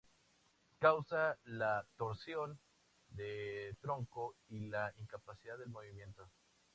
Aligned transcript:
Causa 0.79 1.37
la 1.45 1.85
torsión 1.95 2.59
de 3.09 3.75
tronco 3.81 4.33
y 4.49 4.61
la 4.61 4.91
incapacidad 4.97 5.59
del 5.59 5.69
movimiento. 5.69 6.27